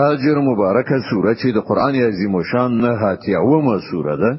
هاجر 0.00 0.38
مبارکه 0.50 0.96
سوره 1.10 1.32
چې 1.40 1.46
د 1.56 1.64
قران 1.68 1.94
عظیم 2.08 2.32
او 2.34 2.42
شان 2.52 2.70
نه 2.82 2.88
هاتیاومه 3.02 3.76
سوره 3.90 4.16
ده 4.22 4.32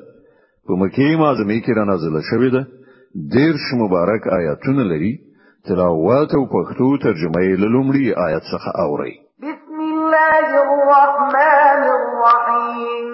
په 0.67 0.71
مکه 0.81 1.09
معظمه 1.21 1.57
کې 1.65 1.71
را 1.77 1.83
نازله 1.91 2.21
شوې 2.31 2.49
ده 2.55 2.61
دیرش 3.35 3.65
مبارک 3.83 4.23
آیاتونه 4.39 4.83
لري 4.91 5.13
تلاوت 5.67 6.31
او 6.39 6.43
پښتو 6.55 6.87
ترجمه 7.05 7.41
یې 7.49 7.55
لومړی 7.73 8.05
آیت 8.27 8.43
څخه 8.53 8.69
اوري 8.85 9.13
بسم 9.45 9.75
الله 9.89 10.29
الرحمن 10.65 11.81
الرحیم 12.03 13.07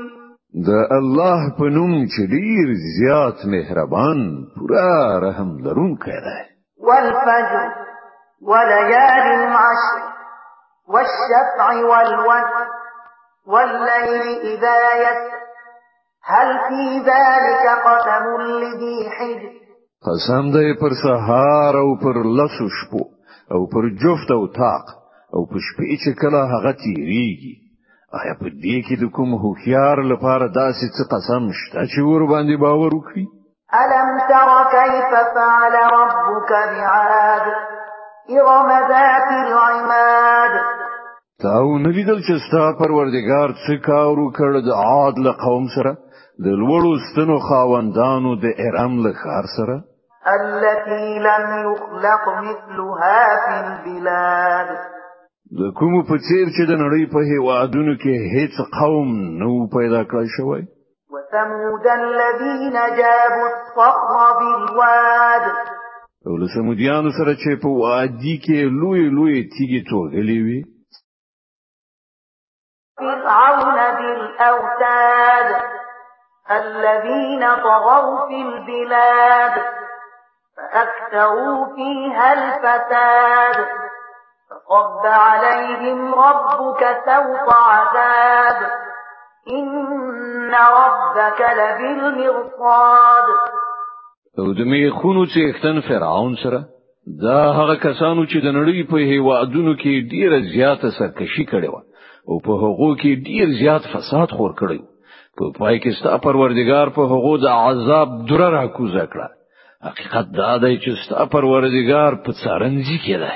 د 0.68 0.72
الله 1.00 1.40
په 1.60 1.66
نوم 1.78 1.94
چې 2.14 2.22
ډیر 2.36 2.66
زیات 2.98 3.38
مهربان 3.54 4.20
پورا 4.56 4.90
رحم 5.28 5.50
لرونکی 5.66 6.18
دی 6.26 6.40
والفجر 6.88 7.68
وليال 8.52 9.28
العشر 9.40 10.13
والشفع 10.88 11.74
والوتر 11.90 12.68
والليل 13.48 14.24
إذا 14.52 14.78
يسر 14.96 15.44
هل 16.24 16.50
في 16.68 16.98
ذلك 17.00 17.64
قسم 17.88 18.26
لذي 18.42 18.98
حجر 19.10 19.52
قسم 20.08 20.52
دی 20.52 20.74
پر 20.82 20.92
سهار 21.04 21.76
او 21.78 21.96
پر 22.04 22.20
لسو 22.38 22.68
شپو 22.78 23.04
او 23.52 23.66
پر 23.74 23.90
جفت 24.04 24.32
او 24.32 24.48
تاق 24.60 24.86
او 25.36 25.46
پر 25.52 25.58
شپې 25.68 25.96
چې 26.02 26.12
کله 26.22 26.42
هغه 26.54 26.72
تیریږي 26.84 27.54
آیا 28.20 28.34
په 28.42 28.46
دې 28.64 28.78
کې 28.88 28.96
د 29.02 29.12
کوم 29.16 29.32
هوښیار 29.44 29.98
لپاره 30.12 30.48
داسې 30.48 30.88
څه 30.96 31.04
قسم 31.14 31.44
شته 31.60 31.82
چې 31.92 32.00
ور 32.10 32.24
باندې 32.34 32.56
باور 32.66 32.92
وکړي 32.96 33.26
الم 33.82 34.18
تر 34.32 34.50
کیف 34.74 35.12
فعل 35.36 35.74
ربک 35.98 36.52
بعاد 36.78 37.46
إرم 38.30 38.70
ذات 38.88 39.28
العماد 39.46 40.54
تاو 41.44 41.78
نویدل 41.78 42.20
چې 42.28 42.34
ستا 42.46 42.66
پروردگار 42.82 43.50
څه 43.66 43.74
کار 43.88 44.16
وکړ 44.20 44.52
د 44.68 44.70
عاد 44.86 45.16
له 45.26 45.32
قوم 45.46 45.64
سره 45.76 45.92
د 46.46 46.62
لوړو 46.62 46.92
ستنو 47.08 47.38
خاوندانو 47.48 48.32
د 48.46 48.62
ارم 48.68 48.92
له 49.08 49.12
خار 49.24 49.46
سره 49.58 49.76
التي 50.36 51.06
لم 51.28 51.46
يخلق 51.68 52.24
مثلها 52.48 53.24
في 53.44 53.56
البلاد 53.68 54.68
د 55.60 55.76
کوم 55.80 55.94
په 56.10 56.16
چیر 56.28 56.48
چې 56.56 56.64
د 56.70 56.74
نړۍ 56.84 57.04
په 57.14 57.20
هیوادونو 57.34 57.94
کې 58.02 58.16
هیڅ 58.36 58.54
قوم 58.80 59.10
نو 59.42 59.52
پیدا 59.78 60.02
کړی 60.12 60.28
شوی 60.36 60.62
وثمود 61.16 61.86
الذين 62.04 62.76
جابوا 63.00 63.48
الصخر 63.54 64.36
بالواد 64.42 65.44
او 66.28 66.38
له 66.42 66.48
سمودیانو 66.56 67.10
سره 67.18 67.34
چې 67.42 67.50
په 67.62 67.70
وادي 67.84 68.36
کې 68.44 68.58
لوی 68.82 69.04
لوی 69.16 69.38
تیږي 69.54 69.82
توغلي 69.90 70.40
وي 70.46 70.60
فرعون 72.98 73.78
بالأوتاد 73.98 75.48
الذين 76.60 77.44
طغوا 77.66 78.28
في 78.28 78.38
البلاد 78.48 79.56
فأكثروا 80.58 81.76
فيها 81.76 82.28
الفساد 82.34 83.60
فصب 84.50 85.06
عليهم 85.06 86.14
ربك 86.16 86.82
سوط 87.06 87.48
عذاب 87.72 88.70
إن 89.48 90.56
ربك 90.72 91.40
لبالمرصاد 91.42 93.26
او 94.42 94.48
د 94.58 94.60
میخونو 94.72 95.22
څښتن 95.34 95.76
فرعون 95.88 96.34
سره 96.44 96.60
دا 97.26 97.42
هغه 97.58 97.76
کسانو 97.86 98.22
چې 98.32 98.38
د 98.46 98.48
نړۍ 98.58 98.80
په 98.92 98.98
هیوادونو 99.12 99.74
کې 99.82 99.94
ډیره 100.14 100.40
زیاته 100.54 100.90
سرکشي 101.00 101.46
کړې 101.52 101.70
وه 101.74 101.82
او 102.30 102.36
په 102.46 102.52
هغو 102.64 102.90
کې 103.02 103.12
ډیر 103.28 103.48
زیات 103.62 103.84
فساد 103.94 104.30
خور 104.38 104.52
کړی 104.62 104.80
په 105.38 105.44
پای 105.58 105.76
کې 105.84 105.92
ستا 106.00 106.14
پروردگار 106.28 106.88
په 106.96 107.02
هغو 107.14 107.34
د 107.46 107.50
عذاب 107.68 108.10
دره 108.32 108.48
راکوزه 108.58 109.04
کړه 109.06 109.30
حقیقت 109.88 110.26
دا 110.42 110.52
دی 110.64 110.74
چې 110.84 110.92
ستا 111.04 111.22
پروردگار 111.36 112.12
په 112.26 112.32
څارنځي 112.42 112.98
کې 113.04 113.16
دی 113.22 113.32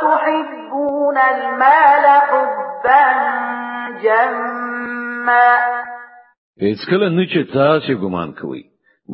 وتحبون 0.04 1.18
المال 1.18 2.06
حبا 2.30 3.08
جما 4.02 5.52
هیڅ 6.66 6.86
کله 6.92 7.10
نه 7.10 7.26
چې 7.34 7.52
تاسو 7.54 7.96
ګمان 8.06 8.32
کوئ 8.42 8.62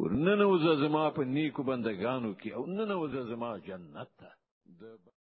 ورننه 0.00 0.44
وز 0.52 0.62
زما 0.84 1.04
په 1.16 1.22
نیکو 1.34 1.62
بندگانو 1.70 2.30
کې 2.40 2.48
او 2.56 2.62
ننه 2.76 2.94
وز 3.04 3.14
زما 3.30 3.50
جنت 3.70 4.10
ته 4.18 4.30